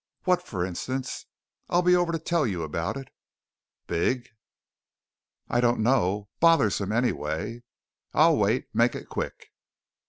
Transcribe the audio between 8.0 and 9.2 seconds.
"I'll wait. Make it